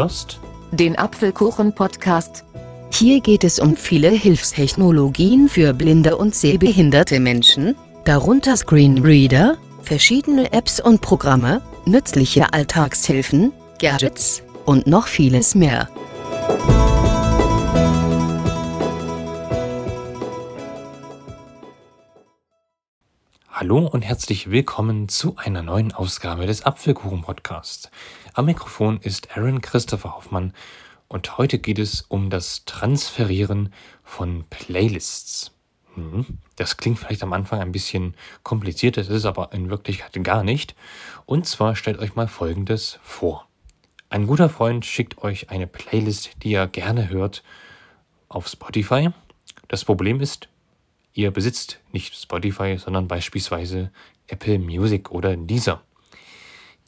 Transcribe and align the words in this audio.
hörst 0.00 0.40
den 0.72 0.96
Apfelkuchen-Podcast. 0.96 2.44
Hier 2.90 3.20
geht 3.20 3.44
es 3.44 3.58
um 3.58 3.76
viele 3.76 4.08
Hilfstechnologien 4.08 5.48
für 5.50 5.74
blinde 5.74 6.16
und 6.16 6.34
sehbehinderte 6.34 7.20
Menschen, 7.20 7.76
darunter 8.04 8.56
Screenreader, 8.56 9.58
verschiedene 9.82 10.54
Apps 10.54 10.80
und 10.80 11.02
Programme, 11.02 11.60
nützliche 11.84 12.50
Alltagshilfen, 12.54 13.52
Gadgets 13.78 14.42
und 14.64 14.86
noch 14.86 15.06
vieles 15.06 15.54
mehr. 15.54 15.90
Hallo 23.50 23.86
und 23.86 24.00
herzlich 24.00 24.50
willkommen 24.50 25.10
zu 25.10 25.36
einer 25.36 25.62
neuen 25.62 25.92
Ausgabe 25.92 26.46
des 26.46 26.64
Apfelkuchen 26.64 27.20
Podcasts. 27.20 27.90
Am 28.32 28.46
Mikrofon 28.46 29.00
ist 29.02 29.36
Aaron 29.36 29.60
Christopher 29.60 30.14
Hoffmann 30.14 30.52
und 31.08 31.36
heute 31.36 31.58
geht 31.58 31.80
es 31.80 32.02
um 32.02 32.30
das 32.30 32.64
Transferieren 32.64 33.72
von 34.04 34.44
Playlists. 34.48 35.50
Hm, 35.94 36.38
das 36.54 36.76
klingt 36.76 37.00
vielleicht 37.00 37.24
am 37.24 37.32
Anfang 37.32 37.58
ein 37.58 37.72
bisschen 37.72 38.14
kompliziert, 38.44 38.96
das 38.96 39.08
ist 39.08 39.24
aber 39.24 39.52
in 39.52 39.68
Wirklichkeit 39.68 40.22
gar 40.22 40.44
nicht. 40.44 40.76
Und 41.26 41.46
zwar 41.46 41.74
stellt 41.74 41.98
euch 41.98 42.14
mal 42.14 42.28
Folgendes 42.28 43.00
vor. 43.02 43.48
Ein 44.10 44.28
guter 44.28 44.48
Freund 44.48 44.86
schickt 44.86 45.18
euch 45.18 45.50
eine 45.50 45.66
Playlist, 45.66 46.30
die 46.44 46.54
er 46.54 46.68
gerne 46.68 47.08
hört, 47.08 47.42
auf 48.28 48.46
Spotify. 48.46 49.10
Das 49.66 49.84
Problem 49.84 50.20
ist, 50.20 50.48
ihr 51.14 51.32
besitzt 51.32 51.80
nicht 51.90 52.14
Spotify, 52.14 52.78
sondern 52.78 53.08
beispielsweise 53.08 53.90
Apple 54.28 54.60
Music 54.60 55.10
oder 55.10 55.36
Deezer. 55.36 55.82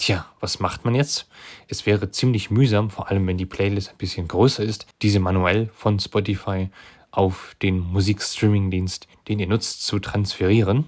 Tja, 0.03 0.27
was 0.41 0.59
macht 0.59 0.85
man 0.85 0.97
jetzt? 0.97 1.29
Es 1.69 1.87
wäre 1.87 2.11
ziemlich 2.11 2.51
mühsam, 2.51 2.91
vor 2.91 3.09
allem 3.09 3.25
wenn 3.29 3.39
die 3.39 3.47
Playlist 3.47 3.91
ein 3.91 3.99
bisschen 3.99 4.27
größer 4.27 4.65
ist, 4.65 4.89
diese 5.01 5.21
manuell 5.21 5.71
von 5.77 6.01
Spotify 6.01 6.71
auf 7.13 7.55
den 7.63 7.79
Musikstreaming-Dienst, 7.79 9.07
den 9.29 9.39
ihr 9.39 9.47
nutzt, 9.47 9.87
zu 9.87 10.01
transferieren. 10.01 10.87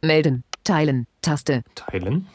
Melden. 0.02 0.44
Teilen. 0.64 1.06
Taste. 1.22 1.62
Teilen. 1.74 2.26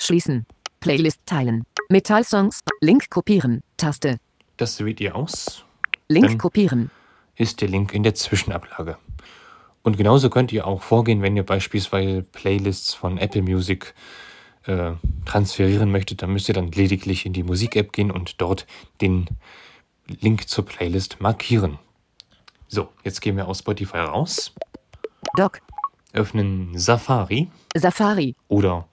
Schließen. 0.00 0.46
Playlist 0.80 1.20
teilen. 1.26 1.64
Metallsongs. 1.88 2.60
Link 2.80 3.08
kopieren. 3.10 3.62
Taste. 3.76 4.18
Das 4.56 4.84
wählt 4.84 5.00
ihr 5.00 5.14
aus. 5.14 5.64
Link 6.08 6.26
Dann 6.26 6.38
kopieren. 6.38 6.90
Ist 7.36 7.60
der 7.60 7.68
Link 7.68 7.92
in 7.92 8.02
der 8.02 8.14
Zwischenablage. 8.14 8.98
Und 9.82 9.96
genauso 9.96 10.30
könnt 10.30 10.52
ihr 10.52 10.66
auch 10.66 10.82
vorgehen, 10.82 11.22
wenn 11.22 11.36
ihr 11.36 11.46
beispielsweise 11.46 12.22
Playlists 12.22 12.94
von 12.94 13.18
Apple 13.18 13.42
Music 13.42 13.94
äh, 14.66 14.92
transferieren 15.24 15.90
möchtet, 15.90 16.22
dann 16.22 16.32
müsst 16.32 16.48
ihr 16.48 16.54
dann 16.54 16.70
lediglich 16.72 17.26
in 17.26 17.32
die 17.32 17.42
Musik-App 17.42 17.92
gehen 17.92 18.10
und 18.10 18.40
dort 18.40 18.66
den 19.00 19.26
Link 20.06 20.48
zur 20.48 20.64
Playlist 20.64 21.20
markieren. 21.20 21.78
So, 22.68 22.88
jetzt 23.04 23.20
gehen 23.20 23.36
wir 23.36 23.48
aus 23.48 23.60
Spotify 23.60 23.98
raus, 23.98 24.52
Doc. 25.36 25.60
öffnen 26.12 26.76
Safari 26.78 27.48
Safari. 27.76 28.34
oder 28.48 28.88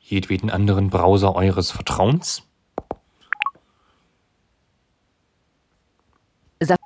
jedweden 0.00 0.50
anderen 0.50 0.90
Browser 0.90 1.34
eures 1.34 1.70
Vertrauens. 1.70 2.42
Sa 6.62 6.76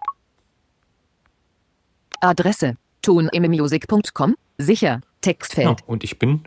Adresse. 2.21 2.77
tonemmmusic.com. 3.03 4.34
Sicher. 4.59 5.00
Textfeld. 5.21 5.81
Ja, 5.81 5.87
und 5.87 6.05
ich 6.05 6.19
bin 6.19 6.44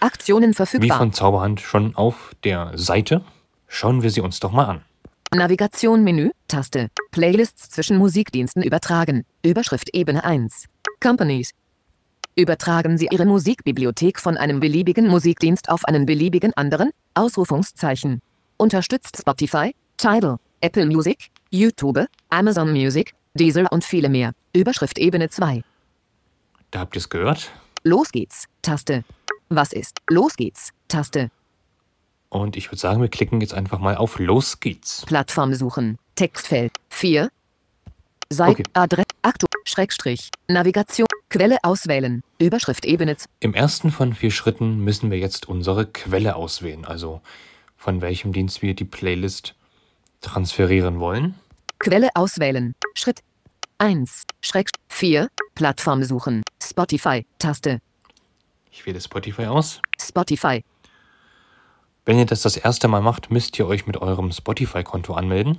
Aktionen 0.00 0.50
wie 0.50 0.54
verfügbar. 0.54 0.98
von 0.98 1.12
Zauberhand 1.12 1.60
schon 1.60 1.94
auf 1.96 2.34
der 2.44 2.72
Seite. 2.76 3.24
Schauen 3.66 4.02
wir 4.02 4.10
sie 4.10 4.20
uns 4.20 4.40
doch 4.40 4.52
mal 4.52 4.64
an. 4.66 4.82
Navigation 5.34 6.04
Menü. 6.04 6.30
Taste. 6.48 6.88
Playlists 7.10 7.68
zwischen 7.70 7.98
Musikdiensten 7.98 8.62
übertragen. 8.62 9.24
Überschrift 9.42 9.90
Ebene 9.94 10.24
1. 10.24 10.64
Companies. 11.00 11.52
Übertragen 12.34 12.96
Sie 12.96 13.08
Ihre 13.10 13.26
Musikbibliothek 13.26 14.20
von 14.20 14.36
einem 14.36 14.60
beliebigen 14.60 15.08
Musikdienst 15.08 15.68
auf 15.68 15.84
einen 15.84 16.06
beliebigen 16.06 16.52
anderen? 16.54 16.92
Ausrufungszeichen. 17.14 18.20
Unterstützt 18.56 19.18
Spotify, 19.20 19.74
Tidal, 19.96 20.36
Apple 20.60 20.86
Music, 20.86 21.28
YouTube, 21.50 22.06
Amazon 22.30 22.72
Music, 22.72 23.12
Deezer 23.34 23.70
und 23.72 23.84
viele 23.84 24.08
mehr. 24.08 24.32
Überschrift 24.54 24.98
Ebene 24.98 25.28
2. 25.28 25.62
Da 26.70 26.80
habt 26.80 26.94
ihr 26.96 27.00
es 27.00 27.08
gehört. 27.08 27.50
Los 27.82 28.10
geht's. 28.12 28.46
Taste. 28.62 29.04
Was 29.48 29.72
ist? 29.72 29.98
Los 30.08 30.36
geht's. 30.36 30.72
Taste. 30.88 31.30
Und 32.28 32.56
ich 32.56 32.68
würde 32.68 32.78
sagen, 32.78 33.00
wir 33.00 33.08
klicken 33.08 33.40
jetzt 33.40 33.54
einfach 33.54 33.78
mal 33.78 33.96
auf 33.96 34.18
Los 34.18 34.60
geht's. 34.60 35.04
Plattform 35.06 35.54
suchen. 35.54 35.98
Textfeld 36.14 36.72
4. 36.90 37.30
Seite 38.30 38.50
Okay. 38.50 38.64
Adresse 38.74 39.06
Aktu 39.22 39.46
Schrägstrich 39.64 40.30
Navigation 40.48 41.06
Quelle 41.30 41.58
auswählen. 41.62 42.22
Überschrift 42.38 42.84
Ebene 42.84 43.16
Im 43.40 43.54
ersten 43.54 43.90
von 43.90 44.14
vier 44.14 44.30
Schritten 44.30 44.84
müssen 44.84 45.10
wir 45.10 45.18
jetzt 45.18 45.48
unsere 45.48 45.86
Quelle 45.86 46.36
auswählen, 46.36 46.84
also 46.84 47.22
von 47.76 48.00
welchem 48.00 48.32
Dienst 48.32 48.60
wir 48.60 48.74
die 48.74 48.84
Playlist 48.84 49.54
transferieren 50.20 51.00
wollen. 51.00 51.34
Quelle 51.78 52.10
auswählen. 52.14 52.74
Schritt 52.94 53.22
1. 53.78 54.24
Schräg 54.42 54.70
4. 54.88 55.28
Plattform 55.54 56.02
suchen. 56.04 56.42
Spotify 56.62 57.24
Taste. 57.38 57.80
Ich 58.70 58.86
wähle 58.86 59.00
Spotify 59.00 59.46
aus. 59.46 59.80
Spotify. 60.00 60.64
Wenn 62.04 62.18
ihr 62.18 62.26
das 62.26 62.42
das 62.42 62.56
erste 62.56 62.88
Mal 62.88 63.02
macht, 63.02 63.30
müsst 63.30 63.58
ihr 63.58 63.66
euch 63.66 63.86
mit 63.86 63.96
eurem 63.98 64.32
Spotify-Konto 64.32 65.14
anmelden. 65.14 65.58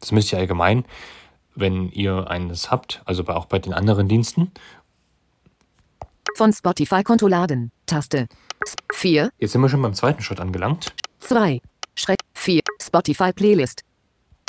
Das 0.00 0.12
müsst 0.12 0.32
ihr 0.32 0.38
allgemein, 0.38 0.84
wenn 1.54 1.90
ihr 1.90 2.28
eines 2.28 2.70
habt, 2.70 3.02
also 3.06 3.26
auch 3.28 3.46
bei 3.46 3.58
den 3.58 3.72
anderen 3.72 4.08
Diensten. 4.08 4.52
Von 6.36 6.52
Spotify 6.52 7.02
Konto 7.02 7.28
laden. 7.28 7.72
Taste. 7.86 8.28
4. 8.92 9.30
Jetzt 9.38 9.52
sind 9.52 9.62
wir 9.62 9.70
schon 9.70 9.80
beim 9.80 9.94
zweiten 9.94 10.22
Schritt 10.22 10.38
angelangt. 10.38 10.92
2. 11.20 11.60
Schräg 11.94 12.18
4. 12.34 12.60
Spotify 12.82 13.32
Playlist. 13.32 13.82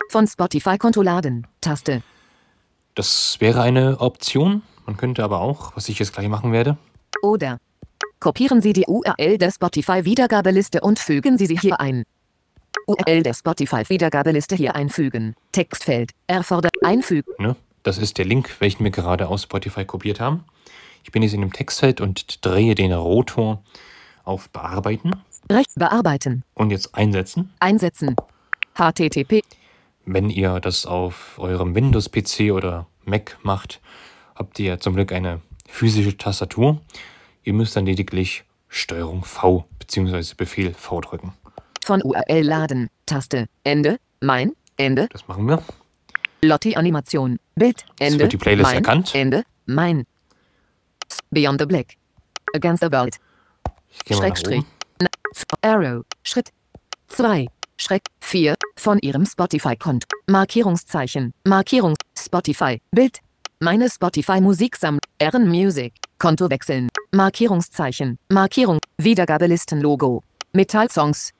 Von 0.09 0.27
Spotify 0.27 0.77
Konto 0.77 1.01
laden. 1.01 1.48
Taste. 1.62 2.04
Das 2.95 3.38
wäre 3.39 3.62
eine 3.62 4.01
Option. 4.01 4.63
Man 4.86 4.98
könnte 4.98 5.24
aber 5.24 5.39
auch, 5.39 5.75
was 5.77 5.88
ich 5.88 6.00
jetzt 6.00 6.13
gleich 6.13 6.27
machen 6.27 6.51
werde, 6.51 6.77
Oder. 7.21 7.59
Kopieren 8.19 8.62
Sie 8.62 8.74
die 8.74 8.86
URL 8.88 9.38
der 9.38 9.52
Spotify 9.52 10.04
Wiedergabeliste 10.04 10.81
und 10.81 10.98
fügen 10.98 11.38
Sie 11.38 11.46
sie 11.46 11.58
hier 11.58 11.80
ein. 11.80 12.04
URL 12.88 13.24
der 13.24 13.34
Spotify-Wiedergabeliste 13.34 14.56
hier 14.56 14.75
einfügen. 14.75 15.36
Textfeld. 15.52 16.12
Erfordert. 16.28 16.72
Einfügen. 16.84 17.31
Ne? 17.38 17.56
Das 17.84 17.98
ist 17.98 18.18
der 18.18 18.25
Link, 18.25 18.56
welchen 18.60 18.84
wir 18.84 18.92
gerade 18.92 19.28
aus 19.28 19.44
Spotify 19.44 19.86
kopiert 19.86 20.19
haben. 20.19 20.46
Ich 21.04 21.12
bin 21.12 21.22
jetzt 21.22 21.34
in 21.34 21.42
dem 21.42 21.54
Textfeld 21.54 22.02
und 22.02 22.46
drehe 22.46 22.75
den 22.75 22.94
Rotor 22.94 23.62
auf 24.24 24.50
Bearbeiten 24.50 25.12
Rechts 25.50 25.75
bearbeiten. 25.75 26.44
und 26.54 26.72
jetzt 26.72 26.94
einsetzen. 26.96 27.54
Einsetzen. 27.60 28.16
HTTP. 28.78 29.42
Wenn 30.06 30.30
ihr 30.30 30.60
das 30.60 30.86
auf 30.86 31.38
eurem 31.40 31.75
Windows-PC 31.75 32.52
oder 32.52 32.88
Mac 33.06 33.38
macht, 33.44 33.80
habt 34.36 34.60
ihr 34.60 34.80
zum 34.80 34.96
Glück 34.96 35.12
eine 35.12 35.42
physische 35.68 36.18
Tastatur. 36.18 36.81
Ihr 37.48 37.54
müsst 37.54 37.78
dann 37.78 37.86
lediglich 37.86 38.44
Steuerung 38.68 39.24
V 39.24 39.64
bzw. 39.80 40.34
Befehl 40.36 40.74
V 40.74 41.00
drücken. 41.00 41.32
Von 41.82 42.02
URL 42.04 42.42
laden. 42.42 42.90
Taste. 43.06 43.48
Ende. 43.64 44.02
Mein. 44.20 44.52
Ende. 44.76 45.08
Das 45.14 45.30
machen 45.30 45.48
wir. 45.48 45.64
Lotti 46.42 46.76
Animation. 46.76 47.40
Bild. 47.56 47.86
Ende. 48.00 48.20
wird 48.20 48.34
die 48.34 48.38
Playlist 48.38 48.68
mein, 48.68 48.76
erkannt. 48.76 49.16
Ende. 49.16 49.44
Mein. 49.66 50.06
Beyond 51.32 51.62
the 51.62 51.66
Black. 51.66 51.96
Against 52.54 52.84
the 52.84 52.92
World. 52.92 53.16
Schrägstrich. 54.12 54.66
Arrow. 55.62 56.04
Schritt. 56.24 56.52
2. 57.08 57.48
Schreck. 57.78 58.04
4. 58.20 58.56
Von 58.76 59.00
Ihrem 59.00 59.26
Spotify-Konto. 59.26 60.06
Markierungszeichen. 60.28 61.34
Markierung. 61.46 61.96
Spotify. 62.20 62.82
Bild. 62.92 63.20
Meine 63.62 63.90
Spotify 63.90 64.42
Musiksammlung. 64.42 65.00
Ehren 65.18 65.48
Music. 65.48 65.94
Konto 66.18 66.50
wechseln. 66.50 66.90
Markierungszeichen. 67.18 68.18
Markierung. 68.30 68.80
Wiedergabelistenlogo. 69.00 70.22
Metallsongs. 70.54 71.34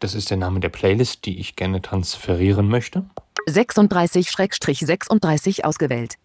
Das 0.00 0.16
ist 0.16 0.30
der 0.30 0.36
Name 0.36 0.58
der 0.58 0.68
Playlist, 0.68 1.26
die 1.26 1.38
ich 1.38 1.54
gerne 1.54 1.80
transferieren 1.80 2.66
möchte. 2.66 3.04
36-36 3.48 5.62
ausgewählt. 5.62 6.16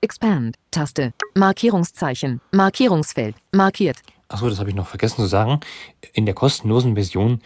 Expand. 0.00 0.56
Taste. 0.70 1.12
Markierungszeichen. 1.34 2.40
Markierungsfeld. 2.52 3.36
Markiert. 3.52 3.98
Achso, 4.28 4.48
das 4.48 4.60
habe 4.60 4.70
ich 4.70 4.74
noch 4.74 4.88
vergessen 4.88 5.20
zu 5.20 5.26
sagen. 5.26 5.60
In 6.14 6.24
der 6.24 6.34
kostenlosen 6.34 6.94
Version 6.94 7.42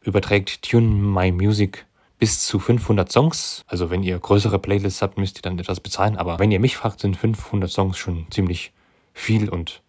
überträgt 0.00 0.62
Tune 0.62 0.86
My 0.86 1.30
Music 1.30 1.84
bis 2.18 2.46
zu 2.46 2.58
500 2.58 3.12
Songs. 3.12 3.62
Also 3.66 3.90
wenn 3.90 4.02
ihr 4.02 4.18
größere 4.18 4.58
Playlists 4.58 5.02
habt, 5.02 5.18
müsst 5.18 5.36
ihr 5.36 5.42
dann 5.42 5.58
etwas 5.58 5.80
bezahlen. 5.80 6.16
Aber 6.16 6.38
wenn 6.38 6.50
ihr 6.50 6.60
mich 6.60 6.78
fragt, 6.78 7.00
sind 7.00 7.18
500 7.18 7.70
Songs 7.70 7.98
schon 7.98 8.26
ziemlich 8.30 8.72
viel 9.12 9.48
und 9.48 9.82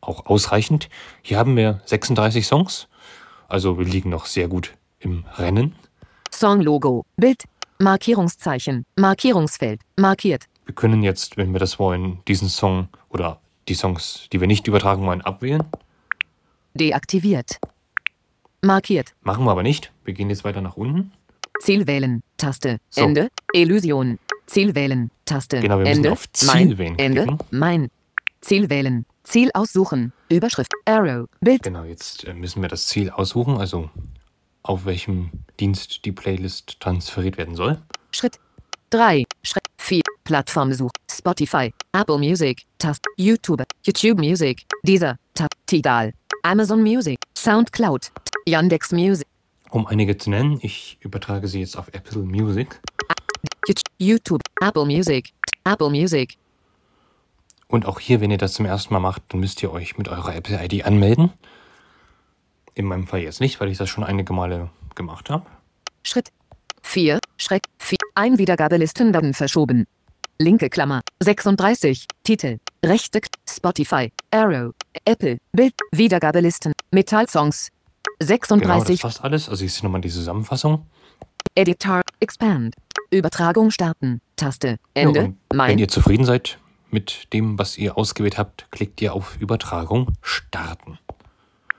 auch 0.00 0.26
ausreichend. 0.26 0.88
Hier 1.22 1.38
haben 1.38 1.56
wir 1.56 1.80
36 1.86 2.46
Songs. 2.46 2.88
Also 3.48 3.78
wir 3.78 3.84
liegen 3.84 4.10
noch 4.10 4.26
sehr 4.26 4.48
gut 4.48 4.74
im 5.00 5.24
Rennen. 5.36 5.74
Songlogo. 6.32 7.04
Bild. 7.16 7.44
Markierungszeichen. 7.78 8.84
Markierungsfeld. 8.96 9.80
Markiert. 9.96 10.44
Wir 10.64 10.74
können 10.74 11.02
jetzt, 11.02 11.36
wenn 11.36 11.52
wir 11.52 11.60
das 11.60 11.78
wollen, 11.78 12.18
diesen 12.26 12.48
Song 12.48 12.88
oder 13.08 13.40
die 13.68 13.74
Songs, 13.74 14.28
die 14.32 14.40
wir 14.40 14.46
nicht 14.46 14.66
übertragen 14.66 15.06
wollen, 15.06 15.20
abwählen. 15.20 15.62
Deaktiviert. 16.74 17.58
Markiert. 18.62 19.14
Machen 19.22 19.44
wir 19.44 19.50
aber 19.50 19.62
nicht. 19.62 19.92
Wir 20.04 20.14
gehen 20.14 20.28
jetzt 20.30 20.44
weiter 20.44 20.60
nach 20.60 20.76
unten. 20.76 21.12
Ziel 21.60 21.86
wählen. 21.86 22.22
Taste. 22.36 22.78
So. 22.90 23.02
Ende. 23.02 23.28
Illusion. 23.52 24.18
Ziel 24.46 24.74
wählen. 24.74 25.10
Taste. 25.24 25.60
Genau, 25.60 25.78
wir 25.78 25.84
müssen 25.84 25.96
Ende. 25.98 26.12
auf 26.12 26.30
Ziel 26.32 26.48
mein. 26.48 26.78
wählen 26.78 26.98
Ende. 26.98 27.22
klicken. 27.22 27.38
Mein. 27.50 27.90
Ziel 28.46 28.70
wählen. 28.70 29.04
Ziel 29.24 29.50
aussuchen. 29.54 30.12
Überschrift. 30.28 30.70
Arrow. 30.84 31.26
Bild. 31.40 31.64
Genau, 31.64 31.82
jetzt 31.82 32.24
äh, 32.28 32.32
müssen 32.32 32.62
wir 32.62 32.68
das 32.68 32.86
Ziel 32.86 33.10
aussuchen, 33.10 33.58
also 33.58 33.90
auf 34.62 34.84
welchem 34.84 35.30
Dienst 35.58 36.04
die 36.04 36.12
Playlist 36.12 36.78
transferiert 36.78 37.38
werden 37.38 37.56
soll. 37.56 37.82
Schritt 38.12 38.38
3, 38.90 39.24
Schritt 39.42 39.64
4, 39.78 40.00
Plattformsuch, 40.22 40.92
Spotify, 41.10 41.74
Apple 41.90 42.18
Music, 42.18 42.62
Tast, 42.78 43.04
YouTube, 43.16 43.64
YouTube 43.84 44.18
Music, 44.18 44.62
Deezer, 44.84 45.18
Tab, 45.34 45.50
Tidal, 45.66 46.12
Amazon 46.44 46.84
Music, 46.84 47.18
Soundcloud, 47.36 48.12
Yandex 48.46 48.92
Music, 48.92 49.26
Um 49.70 49.88
einige 49.88 50.16
zu 50.16 50.30
nennen, 50.30 50.60
ich 50.62 50.98
übertrage 51.00 51.48
sie 51.48 51.58
jetzt 51.58 51.76
auf 51.76 51.88
Apple 51.88 52.22
Music. 52.22 52.80
YouTube, 53.98 54.42
Apple 54.60 54.84
Music, 54.84 55.32
Apple 55.64 55.90
Music, 55.90 56.36
und 57.68 57.86
auch 57.86 58.00
hier, 58.00 58.20
wenn 58.20 58.30
ihr 58.30 58.38
das 58.38 58.54
zum 58.54 58.66
ersten 58.66 58.94
Mal 58.94 59.00
macht, 59.00 59.22
dann 59.28 59.40
müsst 59.40 59.62
ihr 59.62 59.72
euch 59.72 59.98
mit 59.98 60.08
eurer 60.08 60.34
Apple-ID 60.34 60.84
anmelden. 60.84 61.32
In 62.74 62.84
meinem 62.86 63.06
Fall 63.06 63.20
jetzt 63.20 63.40
nicht, 63.40 63.60
weil 63.60 63.68
ich 63.68 63.78
das 63.78 63.88
schon 63.88 64.04
einige 64.04 64.32
Male 64.32 64.70
gemacht 64.94 65.30
habe. 65.30 65.46
Schritt 66.02 66.30
4, 66.82 67.18
Schreck 67.36 67.62
4, 67.78 67.98
ein 68.14 68.38
Wiedergabelisten 68.38 69.12
werden 69.12 69.34
verschoben. 69.34 69.86
Linke 70.38 70.68
Klammer, 70.68 71.00
36, 71.20 72.06
Titel, 72.22 72.58
rechte, 72.84 73.20
Spotify, 73.48 74.12
Arrow, 74.30 74.72
Apple, 75.04 75.38
Bild, 75.52 75.74
Wiedergabelisten, 75.92 76.72
Metallsongs, 76.90 77.70
Genau, 78.18 78.20
das 78.20 78.28
36, 78.28 78.94
ist 78.94 79.00
fast 79.02 79.24
alles. 79.24 79.48
Also 79.48 79.60
hier 79.60 79.66
ist 79.66 79.82
nochmal 79.82 80.00
die 80.00 80.08
Zusammenfassung. 80.08 80.86
Editor, 81.54 82.02
Expand. 82.20 82.74
Übertragung 83.10 83.70
starten. 83.70 84.20
Taste. 84.36 84.78
Ende. 84.94 85.34
Ja, 85.52 85.68
wenn 85.68 85.78
ihr 85.78 85.88
zufrieden 85.88 86.24
seid 86.24 86.58
mit 86.96 87.30
dem, 87.34 87.58
was 87.58 87.76
ihr 87.76 87.98
ausgewählt 87.98 88.38
habt, 88.38 88.66
klickt 88.70 89.02
ihr 89.02 89.12
auf 89.12 89.36
Übertragung 89.38 90.12
starten. 90.22 90.98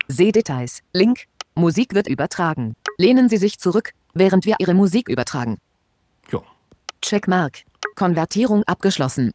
Sehdetails. 0.08 0.84
Link. 0.94 1.25
Musik 1.56 1.96
wird 1.96 2.08
übertragen. 2.08 2.75
Lehnen 3.00 3.28
Sie 3.28 3.38
sich 3.38 3.58
zurück, 3.58 3.94
während 4.14 4.46
wir 4.46 4.58
Ihre 4.60 4.75
Musik 4.75 5.10
übertragen. 5.10 5.58
Ja, 6.31 6.40
Checkmark. 7.02 7.64
Konvertierung 7.96 8.62
abgeschlossen. 8.66 9.31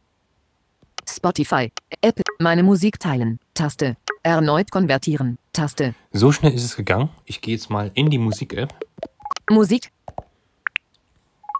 Spotify. 1.05 1.69
Apple. 2.01 2.23
Meine 2.39 2.63
Musik 2.63 2.97
teilen. 2.97 3.39
Taste. 3.53 3.97
Erneut 4.23 4.71
konvertieren. 4.71 5.37
Taste. 5.51 5.95
so 6.13 6.31
schnell 6.31 6.53
ist 6.53 6.63
es 6.63 6.77
gegangen. 6.77 7.09
Ich 7.25 7.41
gehe 7.41 7.55
jetzt 7.55 7.69
mal 7.69 7.91
in 7.93 8.09
die 8.09 8.17
Musik-App, 8.17 8.73
Musik. 9.49 9.91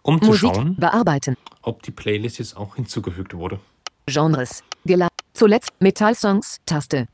um 0.01 0.21
zu 0.21 0.27
Musik. 0.29 0.39
schauen, 0.55 0.75
Bearbeiten. 0.77 1.35
ob 1.61 1.83
die 1.83 1.91
Playlist 1.91 2.39
jetzt 2.39 2.55
auch 2.55 2.75
hinzugefügt 2.77 3.33
wurde. 3.33 3.59
Genres. 4.07 4.63
Gela 4.85 5.07
Zuletzt 5.33 5.71
Metallsongs. 5.79 6.59
Taste. 6.65 7.07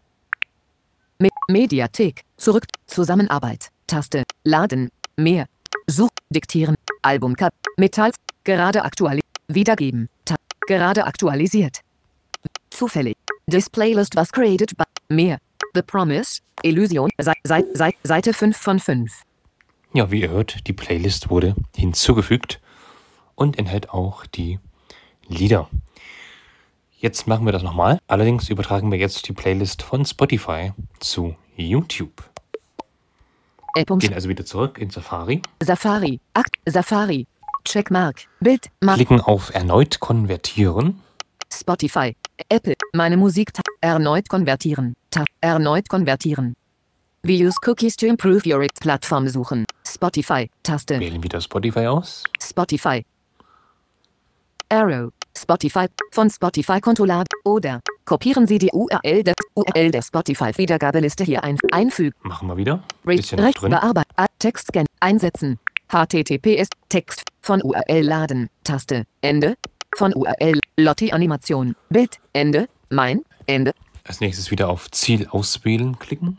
Me 1.20 1.30
Mediathek. 1.48 2.24
Zurück. 2.38 2.66
Zusammenarbeit. 2.86 3.70
Taste. 3.88 4.24
Laden. 4.44 4.90
Mehr. 5.16 5.46
Such. 5.88 6.10
Diktieren. 6.30 6.76
Albumcup. 7.02 7.54
Metalls. 7.78 8.16
Gerade 8.44 8.84
aktualisiert. 8.84 9.26
Wiedergeben. 9.48 10.10
Ta 10.26 10.36
gerade 10.68 11.06
aktualisiert. 11.06 11.80
Zufällig. 12.70 13.16
This 13.50 13.70
playlist 13.70 14.16
was 14.16 14.32
created 14.32 14.76
by. 14.78 14.84
Mehr. 15.10 15.40
The 15.74 15.82
Promise. 15.82 16.42
Illusion. 16.64 17.10
Sei 17.20 17.34
Sei 17.44 17.64
Sei 17.74 17.94
Seite 18.04 18.34
5 18.34 18.58
von 18.58 18.80
5. 18.80 19.24
Ja, 19.94 20.12
wie 20.12 20.22
ihr 20.22 20.30
hört, 20.30 20.68
die 20.68 20.74
Playlist 20.74 21.30
wurde 21.30 21.56
hinzugefügt 21.76 22.60
und 23.36 23.58
enthält 23.58 23.90
auch 23.90 24.26
die 24.26 24.60
Lieder. 25.28 25.70
Jetzt 27.02 27.28
machen 27.28 27.46
wir 27.46 27.54
das 27.54 27.64
nochmal. 27.64 27.98
Allerdings 28.08 28.50
übertragen 28.50 28.92
wir 28.92 28.98
jetzt 28.98 29.26
die 29.30 29.32
Playlist 29.32 29.84
von 29.84 30.04
Spotify 30.04 30.74
zu 31.00 31.34
YouTube. 31.56 32.30
Um 33.90 34.00
Gehen 34.00 34.14
also 34.14 34.28
wieder 34.28 34.46
zurück 34.46 34.78
in 34.78 34.90
Safari, 34.90 35.42
Safari. 35.64 36.20
Akt. 36.34 36.56
Safari. 36.66 37.26
Checkmark. 37.64 38.26
Bild. 38.42 38.70
Mark. 38.82 38.98
klicken 38.98 39.22
auf 39.22 39.54
Erneut 39.54 40.02
konvertieren. 40.02 41.02
Spotify, 41.52 42.16
Apple, 42.50 42.76
meine 42.94 43.16
Musik, 43.16 43.52
erneut 43.82 44.28
konvertieren, 44.28 44.96
erneut 45.40 45.88
konvertieren. 45.88 46.56
We 47.24 47.34
use 47.34 47.56
cookies 47.66 47.96
to 47.96 48.08
improve 48.08 48.46
your 48.46 48.66
Plattform 48.82 49.28
suchen. 49.30 49.66
Spotify, 49.88 50.50
Taste, 50.64 51.00
Wählen 51.00 51.24
wieder 51.24 51.40
Spotify 51.40 51.88
aus. 51.88 52.24
Spotify. 52.42 53.06
Arrow, 54.72 55.10
Spotify, 55.36 55.88
von 56.12 56.30
Spotify 56.30 56.80
Kontolad 56.80 57.28
oder 57.44 57.82
kopieren 58.06 58.46
Sie 58.46 58.60
die 58.60 58.70
URL 58.72 59.24
der 59.24 59.34
URL 59.56 59.90
der 59.90 60.02
Spotify 60.04 60.56
Wiedergabeliste 60.56 61.24
hier 61.24 61.44
ein 61.44 61.58
einfügen. 61.72 62.14
Machen 62.22 62.48
wir 62.48 62.58
wieder. 62.58 62.84
Recht 63.06 63.62
bearbeiten, 63.62 64.12
Ah, 64.16 64.28
Textscan, 64.38 64.86
einsetzen. 65.00 65.60
HTTPS, 65.92 66.68
Text, 66.88 67.24
von 67.42 67.64
URL 67.64 68.04
laden, 68.04 68.50
Taste, 68.64 69.06
Ende, 69.22 69.56
von 69.98 70.14
URL, 70.14 70.60
Lotti 70.78 71.12
Animation, 71.12 71.76
Bild, 71.90 72.20
Ende, 72.34 72.70
mein, 72.92 73.24
Ende, 73.48 73.74
Als 74.08 74.20
nächstes 74.22 74.52
wieder 74.52 74.70
auf 74.70 74.92
Ziel 74.92 75.28
auswählen 75.32 75.98
klicken. 75.98 76.38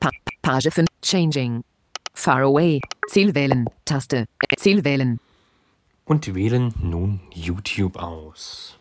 Pa 0.00 0.10
Page 0.42 0.68
5, 0.70 0.86
Changing, 1.00 1.62
Far 2.12 2.42
Away, 2.42 2.80
Ziel 3.08 3.34
wählen, 3.34 3.64
Taste, 3.86 4.26
Ziel 4.58 4.84
wählen, 4.84 5.18
Und 6.04 6.34
wählen 6.34 6.74
nun 6.80 7.20
YouTube 7.32 7.96
aus. 7.96 8.78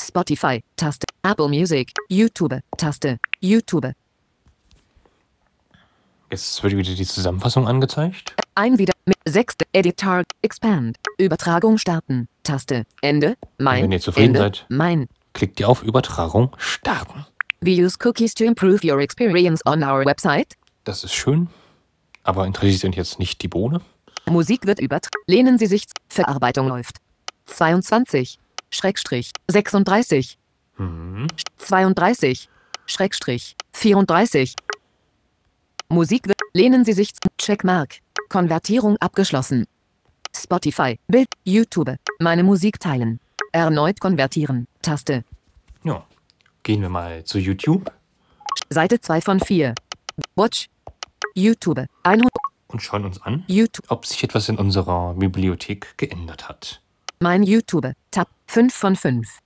Spotify, 0.00 0.62
Taste, 0.76 1.06
Apple 1.22 1.48
Music, 1.48 1.92
YouTube, 2.08 2.60
Taste, 2.76 3.18
YouTube, 3.40 3.92
Jetzt 6.32 6.62
wird 6.62 6.74
wieder 6.74 6.94
die 6.94 7.04
Zusammenfassung 7.04 7.68
angezeigt. 7.68 8.34
Ein 8.54 8.78
wieder 8.78 8.94
mit 9.04 9.18
6. 9.28 9.54
Editor. 9.74 10.22
Expand. 10.40 10.96
Übertragung 11.18 11.76
starten. 11.76 12.26
Taste. 12.42 12.86
Ende. 13.02 13.36
Mein. 13.58 13.82
wenn 13.82 13.92
ihr 13.92 14.00
zufrieden 14.00 14.36
Ende. 14.36 14.38
seid. 14.38 14.66
Mein. 14.70 15.08
Klickt 15.34 15.60
ihr 15.60 15.68
auf 15.68 15.82
Übertragung 15.82 16.56
starten. 16.56 17.26
We 17.60 17.72
use 17.72 17.98
cookies 18.02 18.32
to 18.32 18.44
improve 18.44 18.80
your 18.82 19.00
experience 19.00 19.60
on 19.66 19.82
our 19.82 20.06
website. 20.06 20.54
Das 20.84 21.04
ist 21.04 21.12
schön, 21.12 21.48
aber 22.22 22.46
interessiert 22.46 22.84
uns 22.84 22.96
jetzt 22.96 23.18
nicht 23.18 23.42
die 23.42 23.48
Bohne. 23.48 23.82
Musik 24.26 24.66
wird 24.66 24.80
übertragen. 24.80 25.22
Lehnen 25.26 25.58
Sie 25.58 25.66
sich. 25.66 25.84
Verarbeitung 26.08 26.68
läuft. 26.68 26.96
22. 27.46 28.38
Schrägstrich. 28.70 29.32
36. 29.48 30.38
Hm. 30.76 31.26
32. 31.58 32.48
Schrägstrich. 32.86 33.56
34. 33.72 34.54
Musik 35.88 36.26
wird. 36.28 36.38
Lehnen 36.52 36.84
Sie 36.84 36.92
sich. 36.92 37.12
Checkmark. 37.38 37.96
Konvertierung 38.28 38.96
abgeschlossen. 38.98 39.66
Spotify. 40.34 40.98
Bild. 41.08 41.28
YouTube. 41.44 41.96
Meine 42.18 42.42
Musik 42.42 42.80
teilen. 42.80 43.20
Erneut 43.52 44.00
konvertieren. 44.00 44.66
Taste. 44.80 45.24
Ja. 45.84 46.06
Gehen 46.62 46.80
wir 46.80 46.88
mal 46.88 47.24
zu 47.24 47.38
YouTube 47.38 47.92
Seite 48.72 49.00
2 49.00 49.20
von 49.20 49.40
4. 49.40 49.74
Watch. 50.34 50.68
YouTube. 51.34 51.86
100. 52.02 52.41
und 52.72 52.80
schauen 52.80 53.04
uns 53.04 53.20
an, 53.22 53.44
YouTube. 53.46 53.90
ob 53.90 54.06
sich 54.06 54.22
etwas 54.24 54.48
in 54.48 54.56
unserer 54.56 55.14
Bibliothek 55.14 55.96
geändert 55.98 56.48
hat. 56.48 56.80
Mein 57.20 57.42
YouTube. 57.42 57.92
Tab. 58.10 58.28
5 58.46 58.74
von 58.74 58.96
5. 58.96 59.38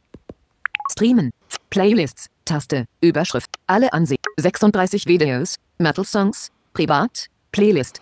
Streamen. 0.91 1.31
Playlists. 1.71 2.29
Taste. 2.45 2.87
Überschrift. 3.01 3.51
Alle 3.67 3.93
ansehen. 3.93 4.19
36 4.39 5.07
Videos. 5.07 5.57
Metal 5.79 6.05
Songs. 6.05 6.51
Privat. 6.73 7.27
Playlist. 7.53 8.01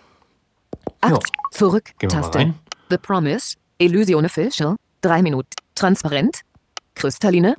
8. 1.01 1.21
Zurück. 1.51 1.91
Gehen 1.99 2.09
Taste. 2.09 2.53
The 2.89 2.97
Promise. 2.97 3.55
Illusion 3.77 4.25
Official. 4.25 4.75
3 5.01 5.21
Minuten. 5.21 5.49
Transparent. 5.75 6.41
Kristalline. 6.95 7.55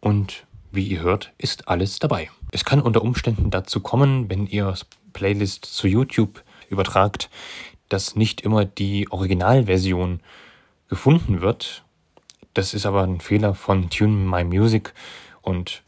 Und 0.00 0.46
wie 0.72 0.84
ihr 0.84 1.00
hört, 1.00 1.32
ist 1.36 1.68
alles 1.68 1.98
dabei. 1.98 2.30
Es 2.52 2.64
kann 2.64 2.80
unter 2.80 3.02
Umständen 3.02 3.50
dazu 3.50 3.80
kommen, 3.80 4.30
wenn 4.30 4.46
ihr 4.46 4.74
Playlist 5.12 5.66
zu 5.66 5.86
YouTube 5.86 6.42
übertragt, 6.70 7.28
dass 7.90 8.16
nicht 8.16 8.40
immer 8.40 8.64
die 8.64 9.10
Originalversion 9.10 10.20
gefunden 10.88 11.40
wird. 11.40 11.84
Das 12.54 12.72
ist 12.72 12.86
aber 12.86 13.02
ein 13.02 13.20
Fehler 13.20 13.54
von 13.54 13.90
Tune 13.90 14.28
My 14.28 14.44
Music 14.44 14.94
und 15.42 15.82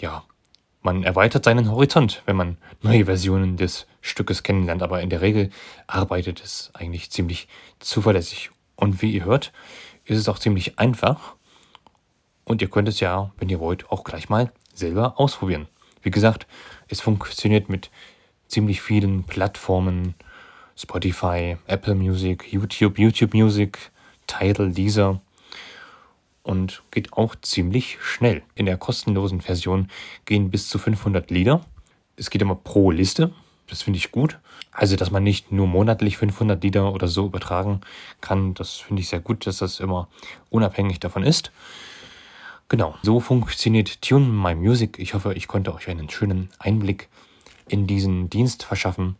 ja, 0.00 0.24
man 0.80 1.02
erweitert 1.02 1.44
seinen 1.44 1.70
Horizont, 1.70 2.22
wenn 2.26 2.36
man 2.36 2.56
neue 2.82 3.04
Versionen 3.04 3.56
des 3.56 3.86
Stückes 4.00 4.42
kennenlernt, 4.42 4.82
aber 4.82 5.02
in 5.02 5.10
der 5.10 5.20
Regel 5.20 5.50
arbeitet 5.86 6.42
es 6.42 6.70
eigentlich 6.74 7.10
ziemlich 7.10 7.48
zuverlässig. 7.80 8.50
Und 8.76 9.02
wie 9.02 9.12
ihr 9.12 9.24
hört, 9.24 9.52
ist 10.04 10.18
es 10.18 10.28
auch 10.28 10.38
ziemlich 10.38 10.78
einfach. 10.78 11.34
Und 12.44 12.62
ihr 12.62 12.70
könnt 12.70 12.88
es 12.88 13.00
ja, 13.00 13.32
wenn 13.38 13.48
ihr 13.48 13.60
wollt, 13.60 13.90
auch 13.90 14.04
gleich 14.04 14.28
mal 14.28 14.52
selber 14.72 15.18
ausprobieren. 15.20 15.68
Wie 16.00 16.10
gesagt, 16.10 16.46
es 16.86 17.00
funktioniert 17.00 17.68
mit 17.68 17.90
ziemlich 18.46 18.80
vielen 18.80 19.24
Plattformen. 19.24 20.14
Spotify, 20.78 21.56
Apple 21.66 21.96
Music, 21.96 22.52
YouTube, 22.52 22.98
YouTube 22.98 23.34
Music, 23.34 23.90
Tidal, 24.28 24.70
Deezer. 24.70 25.20
Und 26.44 26.82
geht 26.92 27.12
auch 27.12 27.34
ziemlich 27.42 27.98
schnell. 28.00 28.42
In 28.54 28.66
der 28.66 28.78
kostenlosen 28.78 29.40
Version 29.40 29.90
gehen 30.24 30.50
bis 30.50 30.68
zu 30.68 30.78
500 30.78 31.30
Lieder. 31.30 31.60
Es 32.16 32.30
geht 32.30 32.40
immer 32.40 32.54
pro 32.54 32.90
Liste. 32.90 33.32
Das 33.66 33.82
finde 33.82 33.98
ich 33.98 34.12
gut. 34.12 34.38
Also, 34.72 34.96
dass 34.96 35.10
man 35.10 35.24
nicht 35.24 35.52
nur 35.52 35.66
monatlich 35.66 36.16
500 36.16 36.62
Lieder 36.62 36.92
oder 36.92 37.08
so 37.08 37.26
übertragen 37.26 37.80
kann, 38.20 38.54
das 38.54 38.74
finde 38.76 39.02
ich 39.02 39.08
sehr 39.08 39.20
gut, 39.20 39.46
dass 39.46 39.58
das 39.58 39.80
immer 39.80 40.08
unabhängig 40.48 41.00
davon 41.00 41.24
ist. 41.24 41.50
Genau, 42.68 42.94
so 43.02 43.18
funktioniert 43.18 44.00
Tune 44.00 44.26
My 44.26 44.54
Music. 44.54 44.98
Ich 44.98 45.14
hoffe, 45.14 45.34
ich 45.34 45.48
konnte 45.48 45.74
euch 45.74 45.88
einen 45.88 46.08
schönen 46.08 46.50
Einblick 46.58 47.08
in 47.66 47.86
diesen 47.86 48.30
Dienst 48.30 48.62
verschaffen. 48.62 49.16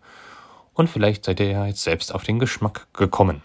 Und 0.78 0.88
vielleicht 0.88 1.24
seid 1.24 1.40
ihr 1.40 1.50
ja 1.50 1.66
jetzt 1.66 1.82
selbst 1.82 2.14
auf 2.14 2.22
den 2.22 2.38
Geschmack 2.38 2.86
gekommen. 2.92 3.42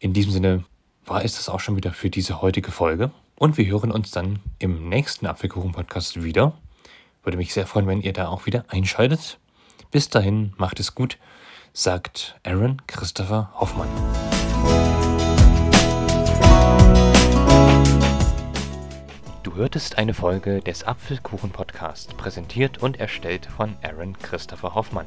In 0.00 0.12
diesem 0.12 0.32
Sinne 0.32 0.64
war 1.06 1.24
es 1.24 1.36
das 1.36 1.48
auch 1.48 1.60
schon 1.60 1.76
wieder 1.76 1.92
für 1.92 2.10
diese 2.10 2.42
heutige 2.42 2.72
Folge. 2.72 3.12
Und 3.36 3.56
wir 3.56 3.66
hören 3.66 3.92
uns 3.92 4.10
dann 4.10 4.40
im 4.58 4.88
nächsten 4.88 5.26
Apfelkuchen-Podcast 5.28 6.24
wieder. 6.24 6.54
Würde 7.22 7.38
mich 7.38 7.54
sehr 7.54 7.68
freuen, 7.68 7.86
wenn 7.86 8.00
ihr 8.00 8.12
da 8.12 8.26
auch 8.26 8.46
wieder 8.46 8.64
einschaltet. 8.66 9.38
Bis 9.92 10.08
dahin, 10.08 10.54
macht 10.56 10.80
es 10.80 10.96
gut, 10.96 11.18
sagt 11.72 12.40
Aaron 12.42 12.82
Christopher 12.88 13.52
Hoffmann. 13.54 13.88
Du 19.44 19.54
hörtest 19.54 19.98
eine 19.98 20.14
Folge 20.14 20.60
des 20.60 20.82
Apfelkuchen-Podcast, 20.82 22.16
präsentiert 22.16 22.82
und 22.82 22.98
erstellt 22.98 23.46
von 23.46 23.76
Aaron 23.84 24.18
Christopher 24.18 24.74
Hoffmann. 24.74 25.06